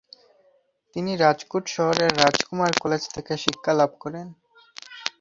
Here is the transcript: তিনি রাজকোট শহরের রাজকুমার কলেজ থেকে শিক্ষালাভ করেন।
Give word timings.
তিনি 0.95 1.11
রাজকোট 1.15 1.63
শহরের 1.67 2.11
রাজকুমার 2.17 2.71
কলেজ 2.79 3.03
থেকে 3.15 3.33
শিক্ষালাভ 3.43 3.91
করেন। 4.03 4.27